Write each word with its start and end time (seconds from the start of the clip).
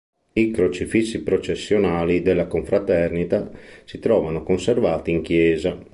I 0.33 0.49
crocifissi 0.49 1.21
processionali 1.21 2.23
della 2.23 2.47
confraternita 2.47 3.51
si 3.85 3.99
trovano 3.99 4.41
conservati 4.41 5.11
in 5.11 5.21
chiesa. 5.21 5.77